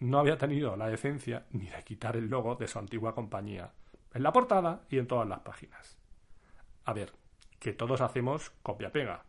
no 0.00 0.18
había 0.18 0.38
tenido 0.38 0.76
la 0.76 0.88
decencia 0.88 1.46
ni 1.50 1.66
de 1.66 1.82
quitar 1.84 2.16
el 2.16 2.28
logo 2.28 2.56
de 2.56 2.66
su 2.66 2.78
antigua 2.78 3.14
compañía 3.14 3.70
en 4.12 4.22
la 4.22 4.32
portada 4.32 4.82
y 4.88 4.98
en 4.98 5.06
todas 5.06 5.28
las 5.28 5.40
páginas. 5.40 5.98
A 6.86 6.92
ver, 6.92 7.12
que 7.58 7.72
todos 7.74 8.00
hacemos 8.00 8.50
copia-pega, 8.62 9.22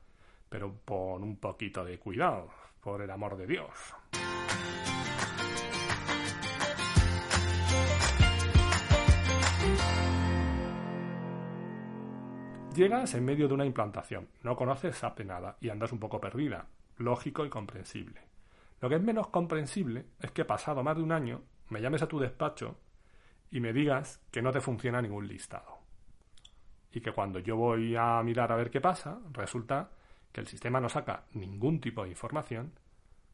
pero 0.49 0.73
pon 0.73 1.23
un 1.23 1.37
poquito 1.37 1.83
de 1.83 1.99
cuidado, 1.99 2.49
por 2.79 3.01
el 3.01 3.11
amor 3.11 3.37
de 3.37 3.45
Dios. 3.45 3.69
Llegas 12.75 13.13
en 13.15 13.25
medio 13.25 13.49
de 13.49 13.53
una 13.53 13.65
implantación, 13.65 14.29
no 14.43 14.55
conoces 14.55 14.95
SAP 14.95 15.17
de 15.19 15.25
nada 15.25 15.57
y 15.59 15.67
andas 15.67 15.91
un 15.91 15.99
poco 15.99 16.21
perdida. 16.21 16.67
Lógico 16.97 17.45
y 17.45 17.49
comprensible. 17.49 18.21
Lo 18.79 18.87
que 18.87 18.95
es 18.95 19.01
menos 19.01 19.27
comprensible 19.27 20.05
es 20.21 20.31
que 20.31 20.45
pasado 20.45 20.81
más 20.81 20.95
de 20.95 21.03
un 21.03 21.11
año 21.11 21.41
me 21.67 21.81
llames 21.81 22.01
a 22.01 22.07
tu 22.07 22.17
despacho 22.17 22.77
y 23.51 23.59
me 23.59 23.73
digas 23.73 24.21
que 24.31 24.41
no 24.41 24.53
te 24.53 24.61
funciona 24.61 25.01
ningún 25.01 25.27
listado. 25.27 25.79
Y 26.93 27.01
que 27.01 27.11
cuando 27.11 27.39
yo 27.39 27.57
voy 27.57 27.95
a 27.97 28.23
mirar 28.23 28.53
a 28.53 28.55
ver 28.55 28.69
qué 28.69 28.79
pasa, 28.79 29.19
resulta 29.33 29.91
que 30.31 30.39
el 30.39 30.47
sistema 30.47 30.79
no 30.79 30.87
saca 30.87 31.25
ningún 31.33 31.81
tipo 31.81 32.03
de 32.03 32.09
información 32.09 32.71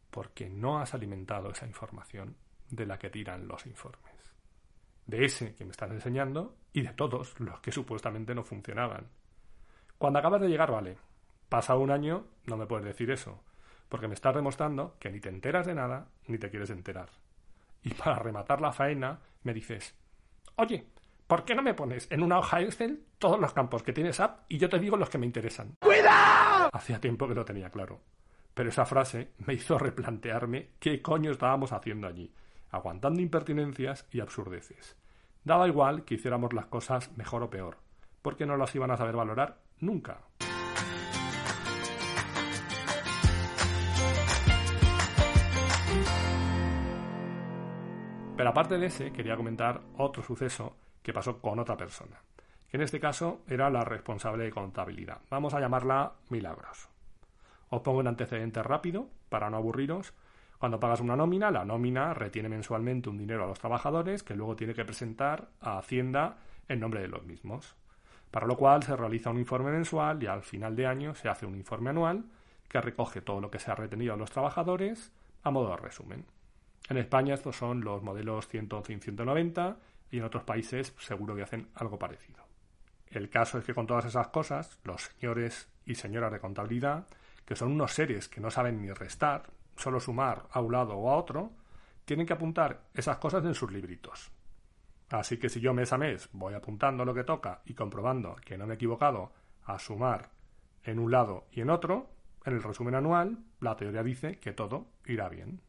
porque 0.10 0.50
no 0.50 0.79
has 0.79 0.96
alimentado 0.96 1.51
esa 1.51 1.67
información 1.67 2.36
de 2.72 2.88
la 2.88 2.98
que 2.98 3.12
tiran 3.12 3.48
los 3.48 3.67
informes. 3.67 4.13
De 5.06 5.25
ese 5.25 5.53
que 5.53 5.63
me 5.63 5.72
estás 5.72 5.91
enseñando 5.91 6.56
y 6.74 6.82
de 6.82 6.94
todos 6.94 7.39
los 7.39 7.60
que 7.60 7.72
supuestamente 7.72 8.34
no 8.34 8.44
funcionaban. 8.44 9.08
Cuando 9.98 10.20
acabas 10.20 10.42
de 10.42 10.48
llegar, 10.48 10.72
vale. 10.72 10.98
Pasado 11.50 11.80
un 11.80 11.92
año, 11.92 12.25
no 12.46 12.58
me 12.58 12.68
puedes 12.68 12.86
decir 12.86 13.10
eso, 13.10 13.42
porque 13.89 14.08
me 14.08 14.13
estás 14.13 14.36
demostrando 14.36 14.96
que 15.00 15.10
ni 15.10 15.20
te 15.20 15.30
enteras 15.30 15.66
de 15.66 15.74
nada 15.74 16.08
ni 16.27 16.38
te 16.38 16.50
quieres 16.50 16.70
enterar. 16.70 17.10
Y 17.84 17.94
para 17.94 18.20
rematar 18.20 18.62
la 18.62 18.72
faena, 18.72 19.20
me 19.44 19.54
dices, 19.54 19.96
oye, 20.56 20.88
¿por 21.25 21.46
qué 21.46 21.56
no 21.56 21.63
me 21.63 21.74
pones 21.74 22.12
en 22.12 22.22
una 22.22 22.39
hoja 22.39 22.62
Excel 22.62 23.06
todos 23.18 23.39
los 23.39 23.54
campos 23.54 23.82
que 23.82 23.94
tienes 23.94 24.20
app 24.20 24.42
y 24.50 24.58
yo 24.58 24.70
te 24.70 24.80
digo 24.80 24.98
los 24.98 25.10
que 25.10 25.18
me 25.18 25.25
interesan? 25.25 25.75
¡Cuidado! 25.80 26.70
Hacía 26.74 27.00
tiempo 27.00 27.27
que 27.27 27.36
lo 27.36 27.46
tenía 27.46 27.70
claro. 27.70 28.01
Pero 28.54 28.70
esa 28.70 28.86
frase 28.86 29.32
me 29.46 29.54
hizo 29.54 29.77
replantearme 29.80 30.72
qué 30.80 31.01
coño 31.01 31.32
estábamos 31.32 31.72
haciendo 31.72 32.08
allí, 32.08 32.34
aguantando 32.72 33.22
impertinencias 33.22 34.06
y 34.12 34.20
absurdeces. 34.20 34.96
Daba 35.44 35.68
igual 35.68 36.04
que 36.04 36.16
hiciéramos 36.16 36.54
las 36.54 36.66
cosas 36.66 37.16
mejor 37.16 37.44
o 37.44 37.50
peor, 37.50 37.77
porque 38.27 38.46
no 38.46 38.57
las 38.57 38.75
iban 38.75 38.91
a 38.91 38.98
saber 38.98 39.15
valorar 39.15 39.55
Nunca. 39.79 40.17
Pero 48.36 48.50
aparte 48.50 48.77
de 48.77 48.88
ese, 48.88 49.13
quería 49.13 49.38
comentar 49.38 49.79
otro 49.96 50.22
suceso 50.22 50.75
que 51.01 51.13
pasó 51.13 51.39
con 51.39 51.57
otra 51.60 51.77
persona, 51.77 52.22
que 52.69 52.75
en 52.75 52.84
este 52.84 53.00
caso 53.00 53.43
era 53.48 53.69
la 53.69 53.86
responsable 53.86 54.43
de 54.43 54.51
contabilidad. 54.51 55.22
Vamos 55.29 55.53
a 55.53 55.62
llamarla 55.62 56.12
Milagros. 56.27 56.89
Os 57.69 57.79
pongo 57.79 58.00
un 58.00 58.07
antecedente 58.07 58.62
rápido 58.62 59.07
para 59.29 59.50
no 59.50 59.55
aburriros. 59.55 60.13
Cuando 60.57 60.81
pagas 60.81 61.00
una 61.00 61.15
nómina, 61.15 61.50
la 61.50 61.63
nómina 61.63 62.13
retiene 62.13 62.50
mensualmente 62.50 63.07
un 63.07 63.19
dinero 63.19 63.46
a 63.46 63.48
los 63.48 63.60
trabajadores 63.60 64.22
que 64.22 64.36
luego 64.36 64.57
tiene 64.57 64.74
que 64.74 64.84
presentar 64.84 65.48
a 65.62 65.77
Hacienda 65.77 66.39
en 66.67 66.81
nombre 66.81 67.00
de 67.00 67.07
los 67.07 67.24
mismos 67.24 67.77
para 68.31 68.48
lo 68.48 68.57
cual 68.57 68.84
se 68.84 68.96
realiza 68.96 69.29
un 69.29 69.39
informe 69.39 69.72
mensual 69.72 70.22
y 70.22 70.27
al 70.27 70.43
final 70.43 70.75
de 70.75 70.88
año 70.88 71.15
se 71.15 71.29
hace 71.29 71.46
un 71.46 71.55
informe 71.55 71.89
anual 71.89 72.25
que 72.67 72.81
recoge 72.81 73.22
todo 73.22 73.41
lo 73.41 73.50
que 73.50 73.60
se 73.60 73.72
ha 73.72 73.75
retenido 73.75 74.13
a 74.13 74.17
los 74.17 74.31
trabajadores 74.31 75.12
a 75.43 75.51
modo 75.51 75.69
de 75.72 75.77
resumen. 75.77 76.25
En 76.89 76.98
España 76.98 77.34
estos 77.34 77.55
son 77.55 77.81
los 77.81 78.03
modelos 78.03 78.48
111 78.48 78.93
y 78.93 79.00
190 79.00 79.77
y 80.12 80.17
en 80.17 80.24
otros 80.24 80.43
países 80.43 80.93
seguro 81.00 81.36
que 81.36 81.43
hacen 81.43 81.69
algo 81.75 82.00
parecido. 82.00 82.46
El 83.10 83.29
caso 83.29 83.57
es 83.57 83.65
que 83.65 83.74
con 83.74 83.88
todas 83.88 84.05
esas 84.05 84.27
cosas, 84.27 84.79
los 84.84 85.03
señores 85.03 85.69
y 85.86 85.96
señoras 85.96 86.31
de 86.31 86.39
contabilidad, 86.39 87.07
que 87.46 87.55
son 87.55 87.72
unos 87.72 87.93
seres 87.93 88.27
que 88.27 88.41
no 88.41 88.51
saben 88.51 88.81
ni 88.81 88.91
restar, 88.91 89.43
solo 89.77 90.00
sumar 90.00 90.48
a 90.51 90.60
un 90.60 90.74
lado 90.74 90.96
o 90.96 91.10
a 91.10 91.15
otro, 91.15 91.51
tienen 92.03 92.25
que 92.25 92.34
apuntar 92.34 92.81
esas 92.93 93.17
cosas 93.17 93.46
en 93.46 93.53
sus 93.53 93.72
libritos. 93.72 94.31
Así 95.09 95.37
que 95.37 95.49
si 95.49 95.59
yo 95.59 95.73
mes 95.73 95.93
a 95.93 95.97
mes 95.97 96.29
voy 96.33 96.53
apuntando 96.53 97.05
lo 97.05 97.13
que 97.13 97.23
toca 97.23 97.61
y 97.65 97.73
comprobando 97.73 98.35
que 98.43 98.57
no 98.57 98.67
me 98.67 98.73
he 98.73 98.75
equivocado 98.75 99.31
a 99.63 99.79
sumar 99.79 100.29
en 100.83 100.99
un 100.99 101.11
lado 101.11 101.47
y 101.51 101.61
en 101.61 101.69
otro, 101.69 102.09
en 102.45 102.53
el 102.53 102.63
resumen 102.63 102.95
anual, 102.95 103.39
la 103.59 103.75
teoría 103.75 104.03
dice 104.03 104.39
que 104.39 104.53
todo 104.53 104.87
irá 105.05 105.29
bien. 105.29 105.61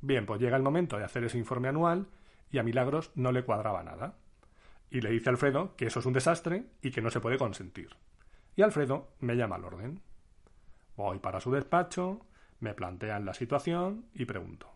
Bien, 0.00 0.26
pues 0.26 0.40
llega 0.40 0.56
el 0.56 0.62
momento 0.62 0.98
de 0.98 1.04
hacer 1.04 1.24
ese 1.24 1.38
informe 1.38 1.68
anual 1.68 2.06
y 2.50 2.58
a 2.58 2.62
Milagros 2.62 3.10
no 3.14 3.32
le 3.32 3.44
cuadraba 3.44 3.82
nada. 3.82 4.14
Y 4.90 5.00
le 5.00 5.10
dice 5.10 5.28
a 5.28 5.32
Alfredo 5.32 5.74
que 5.76 5.86
eso 5.86 6.00
es 6.00 6.06
un 6.06 6.12
desastre 6.12 6.66
y 6.82 6.90
que 6.90 7.02
no 7.02 7.10
se 7.10 7.20
puede 7.20 7.38
consentir. 7.38 7.90
Y 8.54 8.62
Alfredo 8.62 9.08
me 9.20 9.34
llama 9.34 9.56
al 9.56 9.64
orden. 9.64 10.00
Voy 10.96 11.18
para 11.18 11.40
su 11.40 11.50
despacho, 11.50 12.20
me 12.60 12.74
plantean 12.74 13.24
la 13.24 13.34
situación 13.34 14.06
y 14.14 14.24
pregunto. 14.24 14.75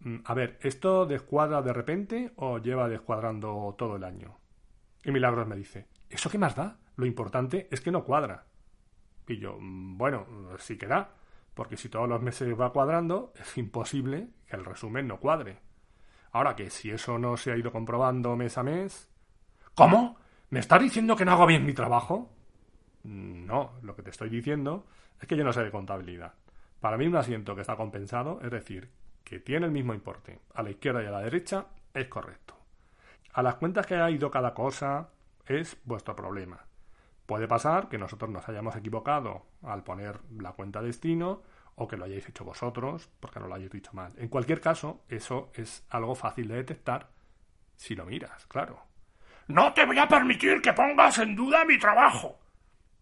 Mm, 0.00 0.18
a 0.24 0.34
ver, 0.34 0.58
¿esto 0.62 1.06
descuadra 1.06 1.62
de 1.62 1.72
repente 1.72 2.32
o 2.36 2.58
lleva 2.58 2.88
descuadrando 2.88 3.74
todo 3.76 3.96
el 3.96 4.04
año? 4.04 4.38
Y 5.04 5.10
Milagros 5.10 5.46
me 5.46 5.56
dice, 5.56 5.88
¿eso 6.08 6.30
qué 6.30 6.38
más 6.38 6.54
da? 6.54 6.78
Lo 6.96 7.06
importante 7.06 7.68
es 7.70 7.80
que 7.80 7.90
no 7.90 8.04
cuadra. 8.04 8.46
Y 9.26 9.38
yo, 9.38 9.56
mm, 9.58 9.98
bueno, 9.98 10.26
sí 10.58 10.76
que 10.76 10.86
da, 10.86 11.10
porque 11.54 11.76
si 11.76 11.88
todos 11.88 12.08
los 12.08 12.22
meses 12.22 12.48
va 12.58 12.72
cuadrando, 12.72 13.32
es 13.38 13.58
imposible 13.58 14.28
que 14.46 14.56
el 14.56 14.64
resumen 14.64 15.08
no 15.08 15.18
cuadre. 15.18 15.60
Ahora 16.32 16.54
que 16.54 16.70
si 16.70 16.90
eso 16.90 17.18
no 17.18 17.36
se 17.36 17.52
ha 17.52 17.56
ido 17.56 17.72
comprobando 17.72 18.36
mes 18.36 18.58
a 18.58 18.62
mes... 18.62 19.08
¿Cómo? 19.74 20.16
¿Me 20.50 20.60
estás 20.60 20.82
diciendo 20.82 21.14
que 21.14 21.24
no 21.24 21.32
hago 21.32 21.46
bien 21.46 21.64
mi 21.64 21.72
trabajo? 21.72 22.30
Mm, 23.04 23.46
no, 23.46 23.72
lo 23.82 23.94
que 23.94 24.02
te 24.02 24.10
estoy 24.10 24.28
diciendo 24.28 24.86
es 25.20 25.26
que 25.26 25.36
yo 25.36 25.44
no 25.44 25.52
sé 25.52 25.62
de 25.62 25.70
contabilidad. 25.70 26.34
Para 26.80 26.96
mí 26.96 27.06
un 27.06 27.16
asiento 27.16 27.54
que 27.54 27.62
está 27.62 27.76
compensado, 27.76 28.40
es 28.42 28.50
decir, 28.50 28.90
que 29.28 29.40
tiene 29.40 29.66
el 29.66 29.72
mismo 29.72 29.92
importe 29.92 30.40
a 30.54 30.62
la 30.62 30.70
izquierda 30.70 31.02
y 31.02 31.06
a 31.06 31.10
la 31.10 31.20
derecha, 31.20 31.66
es 31.92 32.08
correcto. 32.08 32.54
A 33.34 33.42
las 33.42 33.56
cuentas 33.56 33.86
que 33.86 33.94
ha 33.96 34.10
ido 34.10 34.30
cada 34.30 34.54
cosa 34.54 35.10
es 35.46 35.76
vuestro 35.84 36.16
problema. 36.16 36.64
Puede 37.26 37.46
pasar 37.46 37.90
que 37.90 37.98
nosotros 37.98 38.30
nos 38.30 38.48
hayamos 38.48 38.74
equivocado 38.74 39.44
al 39.62 39.84
poner 39.84 40.20
la 40.38 40.52
cuenta 40.52 40.80
destino 40.80 41.42
o 41.74 41.86
que 41.86 41.98
lo 41.98 42.06
hayáis 42.06 42.26
hecho 42.26 42.44
vosotros 42.44 43.10
porque 43.20 43.38
no 43.38 43.48
lo 43.48 43.54
hayáis 43.54 43.70
dicho 43.70 43.90
mal. 43.92 44.14
En 44.16 44.28
cualquier 44.28 44.62
caso, 44.62 45.02
eso 45.10 45.50
es 45.52 45.84
algo 45.90 46.14
fácil 46.14 46.48
de 46.48 46.56
detectar 46.56 47.10
si 47.76 47.94
lo 47.94 48.06
miras, 48.06 48.46
claro. 48.46 48.82
No 49.46 49.74
te 49.74 49.84
voy 49.84 49.98
a 49.98 50.08
permitir 50.08 50.62
que 50.62 50.72
pongas 50.72 51.18
en 51.18 51.36
duda 51.36 51.66
mi 51.66 51.78
trabajo. 51.78 52.38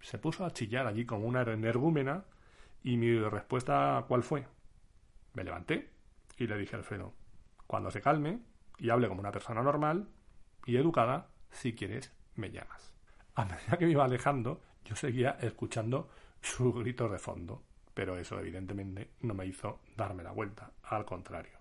Se 0.00 0.18
puso 0.18 0.45
a 0.45 0.50
chillar 0.50 0.88
allí 0.88 1.06
como 1.06 1.26
una 1.26 1.42
energúmena 1.42 2.25
y 2.83 2.97
mi 2.97 3.16
respuesta 3.21 4.04
¿cuál 4.09 4.25
fue? 4.25 4.45
Me 5.35 5.45
levanté 5.45 5.96
y 6.37 6.47
le 6.47 6.59
dije 6.59 6.76
a 6.76 6.78
Alfredo, 6.78 7.14
cuando 7.66 7.90
se 7.90 8.00
calme 8.00 8.40
y 8.78 8.90
hable 8.90 9.09
como 9.09 9.21
una 9.21 9.33
persona 9.33 9.62
normal 9.62 10.09
y 10.64 10.76
educada, 10.76 11.28
si 11.50 11.75
quieres, 11.75 12.12
me 12.35 12.50
llamas. 12.50 12.93
A 13.35 13.45
medida 13.45 13.76
que 13.78 13.87
me 13.87 13.93
iba 13.93 14.05
alejando, 14.05 14.61
yo 14.85 14.97
seguía 14.97 15.37
escuchando 15.40 16.09
sus 16.40 16.75
gritos 16.75 17.11
de 17.11 17.19
fondo, 17.19 17.62
pero 17.95 18.19
eso 18.19 18.38
evidentemente 18.38 19.11
no 19.21 19.35
me 19.35 19.47
hizo 19.47 19.81
darme 19.97 20.23
la 20.23 20.33
vuelta, 20.33 20.71
al 20.85 21.05
contrario. 21.05 21.57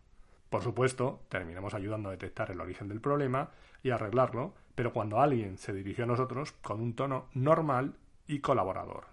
Por 0.49 0.61
supuesto, 0.61 1.21
terminamos 1.29 1.73
ayudando 1.73 2.09
a 2.09 2.11
detectar 2.11 2.51
el 2.51 2.61
origen 2.61 2.87
del 2.87 3.01
problema 3.01 3.51
y 3.83 3.89
arreglarlo, 3.89 4.53
pero 4.75 4.93
cuando 4.93 5.19
alguien 5.19 5.57
se 5.57 5.73
dirigió 5.73 6.03
a 6.03 6.07
nosotros 6.07 6.51
con 6.61 6.81
un 6.81 6.95
tono 6.95 7.27
normal 7.33 7.95
y 8.27 8.39
colaborador. 8.39 9.05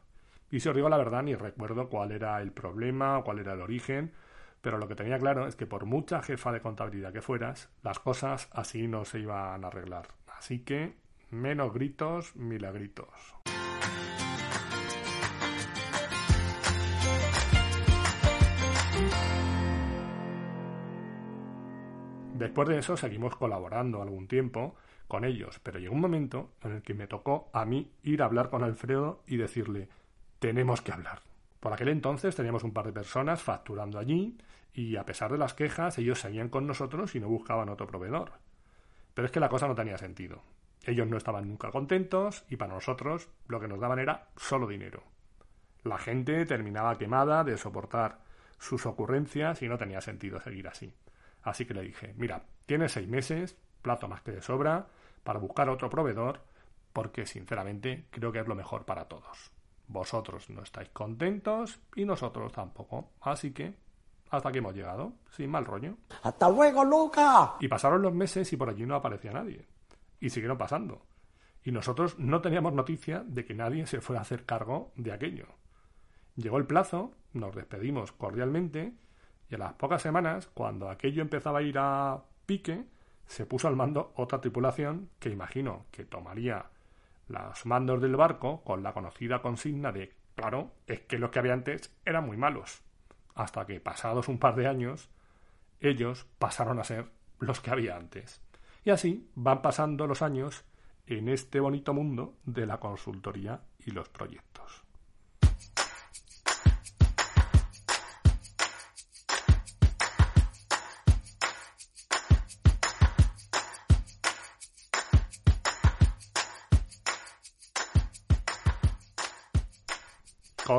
Y 0.51 0.61
si 0.61 0.69
os 0.69 0.75
digo 0.75 0.89
la 0.89 0.99
verdad, 0.99 1.23
ni 1.23 1.35
recuerdo 1.35 1.89
cuál 1.89 2.13
era 2.13 2.41
el 2.43 2.53
problema 2.53 3.19
o 3.19 3.25
cuál 3.25 3.39
era 3.39 3.55
el 3.55 3.63
origen, 3.63 4.13
pero 4.63 4.79
lo 4.79 4.89
que 4.89 4.95
tenía 4.95 5.19
claro 5.19 5.47
es 5.47 5.57
que 5.57 5.67
por 5.67 5.85
mucha 5.85 6.23
jefa 6.23 6.53
de 6.53 6.61
contabilidad 6.61 7.13
que 7.13 7.21
fueras, 7.21 7.69
las 7.83 7.99
cosas 7.99 8.49
así 8.53 8.89
no 8.89 9.05
se 9.05 9.19
iban 9.19 9.65
a 9.65 9.67
arreglar. 9.67 10.09
Así 10.39 10.61
que 10.61 10.95
menos 11.31 11.75
gritos, 11.75 12.35
milagritos. 12.37 13.09
Después 22.35 22.69
de 22.69 22.79
eso 22.79 22.97
seguimos 22.97 23.37
colaborando 23.37 24.01
algún 24.01 24.27
tiempo 24.27 24.77
con 25.09 25.25
ellos, 25.25 25.61
pero 25.63 25.79
llegó 25.79 25.95
un 25.95 26.01
momento 26.01 26.53
en 26.63 26.73
el 26.73 26.83
que 26.83 26.95
me 26.95 27.07
tocó 27.07 27.51
a 27.53 27.65
mí 27.65 27.93
ir 28.03 28.23
a 28.23 28.27
hablar 28.27 28.49
con 28.49 28.63
Alfredo 28.63 29.23
y 29.27 29.37
decirle, 29.37 29.89
tenemos 30.39 30.81
que 30.81 30.93
hablar. 30.93 31.32
Por 31.63 31.73
aquel 31.73 31.91
entonces 31.91 32.35
teníamos 32.35 32.65
un 32.65 32.73
par 32.73 32.87
de 32.87 32.93
personas 32.93 33.41
facturando 33.41 34.01
allí 34.01 34.37
y 34.75 34.97
a 34.97 35.05
pesar 35.05 35.31
de 35.31 35.39
las 35.39 35.55
quejas 35.55 35.97
ellos 35.97 36.19
seguían 36.19 36.49
con 36.49 36.67
nosotros 36.67 37.15
y 37.15 37.21
no 37.21 37.29
buscaban 37.29 37.69
otro 37.69 37.87
proveedor. 37.87 38.33
Pero 39.15 39.27
es 39.27 39.31
que 39.31 39.39
la 39.39 39.49
cosa 39.49 39.69
no 39.69 39.77
tenía 39.77 39.97
sentido. 39.97 40.43
Ellos 40.85 41.07
no 41.07 41.17
estaban 41.17 41.49
nunca 41.49 41.71
contentos 41.71 42.45
y 42.49 42.57
para 42.57 42.75
nosotros 42.75 43.29
lo 43.47 43.61
que 43.61 43.69
nos 43.69 43.79
daban 43.79 44.01
era 44.01 44.27
solo 44.37 44.67
dinero. 44.67 45.05
La 45.85 45.99
gente 45.99 46.45
terminaba 46.47 46.99
quemada 46.99 47.45
de 47.45 47.57
soportar 47.57 48.19
sus 48.59 48.85
ocurrencias 48.85 49.63
y 49.63 49.69
no 49.69 49.79
tenía 49.79 50.01
sentido 50.01 50.41
seguir 50.41 50.67
así. 50.67 50.93
Así 51.45 51.65
que 51.65 51.75
le 51.75 51.83
dije, 51.83 52.13
mira, 52.17 52.43
tienes 52.67 52.91
seis 52.91 53.07
meses, 53.07 53.57
plato 53.83 54.09
más 54.09 54.23
que 54.23 54.33
de 54.33 54.43
sobra, 54.43 54.89
para 55.23 55.39
buscar 55.39 55.69
otro 55.69 55.89
proveedor, 55.89 56.41
porque 56.93 57.25
sinceramente 57.25 58.07
creo 58.11 58.33
que 58.33 58.41
es 58.41 58.49
lo 58.49 58.57
mejor 58.57 58.85
para 58.85 59.05
todos. 59.05 59.53
Vosotros 59.93 60.49
no 60.49 60.63
estáis 60.63 60.89
contentos 60.89 61.79
y 61.95 62.05
nosotros 62.07 62.51
tampoco. 62.51 63.11
Así 63.21 63.53
que 63.53 63.75
hasta 64.31 64.49
aquí 64.49 64.59
hemos 64.59 64.75
llegado, 64.75 65.13
sin 65.31 65.51
mal 65.51 65.67
rollo. 65.67 65.99
¡Hasta 66.23 66.49
luego, 66.49 66.83
Luca! 66.85 67.57
Y 67.61 67.69
pasaron 67.69 68.01
los 68.01 68.15
meses 68.15 68.51
y 68.53 68.57
por 68.57 68.71
allí 68.71 68.87
no 68.87 68.95
aparecía 68.95 69.31
nadie. 69.31 69.67
Y 70.21 70.31
siguieron 70.31 70.57
pasando. 70.57 71.03
Y 71.63 71.71
nosotros 71.71 72.19
no 72.19 72.41
teníamos 72.41 72.73
noticia 72.73 73.23
de 73.27 73.45
que 73.45 73.55
nadie 73.55 73.87
se 73.87 74.01
fuera 74.01 74.21
a 74.21 74.23
hacer 74.23 74.47
cargo 74.47 74.93
de 74.97 75.13
aquello. 75.13 75.47
Llegó 76.37 76.57
el 76.57 76.67
plazo, 76.67 77.13
nos 77.35 77.55
despedimos 77.55 78.13
cordialmente 78.13 78.95
y 79.51 79.55
a 79.55 79.59
las 79.59 79.75
pocas 79.75 80.01
semanas, 80.01 80.49
cuando 80.55 80.89
aquello 80.89 81.21
empezaba 81.21 81.59
a 81.59 81.63
ir 81.63 81.77
a 81.79 82.23
pique, 82.47 82.87
se 83.27 83.45
puso 83.45 83.69
al 83.69 83.77
mando 83.77 84.15
otra 84.17 84.41
tripulación 84.41 85.11
que 85.19 85.29
imagino 85.29 85.85
que 85.91 86.07
tomaría 86.07 86.65
los 87.29 87.67
mandos 87.67 88.01
del 88.01 88.17
barco 88.17 88.63
con 88.65 88.83
la 88.83 88.93
conocida 88.93 89.43
consigna 89.43 89.93
de 89.93 90.15
claro, 90.35 90.73
es 90.87 91.01
que 91.01 91.19
los 91.19 91.31
que 91.31 91.39
había 91.39 91.53
antes 91.53 91.95
eran 92.05 92.27
muy 92.27 92.37
malos. 92.37 92.83
Hasta 93.35 93.67
que, 93.67 93.81
pasados 93.81 94.29
un 94.29 94.39
par 94.39 94.57
de 94.57 94.67
años, 94.67 95.09
ellos 95.81 96.27
pasaron 96.39 96.79
a 96.79 96.85
ser 96.85 97.11
los 97.39 97.61
que 97.61 97.71
había 97.71 97.97
antes. 97.97 98.41
Y 98.85 98.91
así 98.91 99.31
van 99.35 99.63
pasando 99.63 100.07
los 100.07 100.23
años 100.23 100.65
en 101.07 101.29
este 101.29 101.61
bonito 101.61 101.95
mundo 101.95 102.37
de 102.45 102.67
la 102.67 102.79
consultoría 102.79 103.63
y 103.85 103.91
los 103.91 104.09
proyectos. 104.09 104.82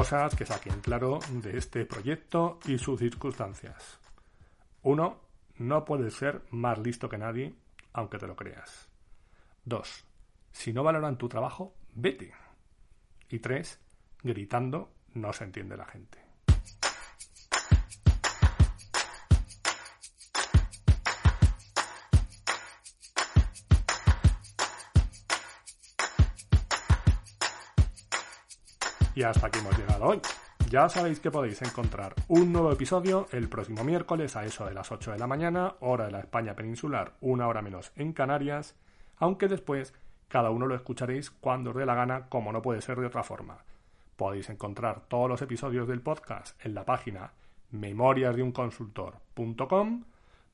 Cosas 0.03 0.36
que 0.36 0.45
saquen 0.45 0.81
claro 0.81 1.19
de 1.29 1.57
este 1.57 1.86
proyecto 1.86 2.60
y 2.65 2.77
sus 2.77 3.00
circunstancias. 3.00 4.01
Uno, 4.81 5.22
no 5.60 5.86
puedes 5.86 6.13
ser 6.13 6.41
más 6.50 6.77
listo 6.77 7.07
que 7.07 7.17
nadie, 7.17 7.55
aunque 7.93 8.17
te 8.17 8.27
lo 8.27 8.35
creas. 8.35 8.89
Dos, 9.63 10.03
si 10.51 10.74
no 10.74 10.83
valoran 10.83 11.18
tu 11.18 11.29
trabajo, 11.29 11.74
vete. 11.96 12.33
Y 13.29 13.39
tres, 13.39 13.79
gritando 14.24 14.92
no 15.13 15.31
se 15.31 15.46
entiende 15.46 15.77
la 15.77 15.85
gente. 15.85 16.23
Y 29.16 29.24
hasta 29.24 29.48
aquí 29.48 29.60
hemos 29.60 29.78
llegado 29.78 30.06
hoy. 30.06 30.22
Ya 30.70 30.88
sabéis 30.90 31.20
que 31.20 31.30
podéis 31.30 31.62
encontrar 31.62 32.16
un 32.28 32.52
nuevo 32.52 32.72
episodio 32.72 33.28
el 33.32 33.48
próximo 33.48 33.84
miércoles 33.84 34.36
a 34.36 34.44
eso 34.44 34.66
de 34.66 34.74
las 34.74 34.92
8 34.92 35.12
de 35.12 35.20
la 35.20 35.28
mañana, 35.28 35.76
hora 35.82 36.06
de 36.06 36.12
la 36.12 36.22
España 36.22 36.56
peninsular, 36.56 37.14
una 37.22 37.48
hora 37.48 37.62
menos 37.62 37.92
en 37.96 38.14
Canarias, 38.14 38.76
aunque 39.18 39.48
después 39.48 39.94
cada 40.30 40.50
uno 40.50 40.66
lo 40.66 40.74
escucharéis 40.74 41.30
cuando 41.30 41.70
os 41.70 41.76
dé 41.76 41.86
la 41.86 41.94
gana, 41.94 42.28
como 42.28 42.52
no 42.52 42.64
puede 42.64 42.82
ser 42.82 43.00
de 43.00 43.06
otra 43.06 43.22
forma. 43.22 43.60
Podéis 44.16 44.50
encontrar 44.50 45.02
todos 45.08 45.30
los 45.30 45.44
episodios 45.44 45.88
del 45.88 46.02
podcast 46.02 46.60
en 46.66 46.74
la 46.74 46.86
página 46.86 47.34
memoriasdeunconsultor.com, 47.70 50.06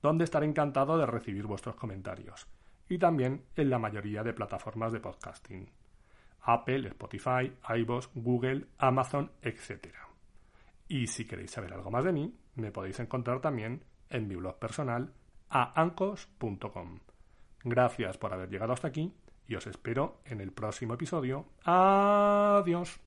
donde 0.02 0.24
estaré 0.26 0.48
encantado 0.48 0.98
de 0.98 1.06
recibir 1.06 1.46
vuestros 1.46 1.76
comentarios, 1.76 2.46
y 2.90 2.98
también 2.98 3.46
en 3.56 3.70
la 3.70 3.80
mayoría 3.80 4.22
de 4.24 4.34
plataformas 4.34 4.92
de 4.92 5.00
podcasting. 5.00 5.79
Apple, 6.42 6.88
Spotify, 6.90 7.52
iVoox, 7.78 8.10
Google, 8.16 8.66
Amazon, 8.78 9.32
etc. 9.42 9.88
Y 10.88 11.08
si 11.08 11.26
queréis 11.26 11.52
saber 11.52 11.74
algo 11.74 11.92
más 11.92 12.04
de 12.04 12.14
mí, 12.14 12.36
me 12.56 12.72
podéis 12.72 13.00
encontrar 13.00 13.42
también 13.42 13.84
en 14.10 14.28
mi 14.28 14.36
blog 14.36 14.58
personal 14.58 15.14
a 15.50 15.80
ancos.com. 15.80 17.00
Gracias 17.64 18.18
por 18.18 18.34
haber 18.34 18.50
llegado 18.50 18.74
hasta 18.74 18.88
aquí 18.88 19.14
y 19.48 19.56
os 19.56 19.68
espero 19.68 20.22
en 20.26 20.42
el 20.42 20.52
próximo 20.52 20.94
episodio. 20.94 21.46
Adiós. 21.64 23.00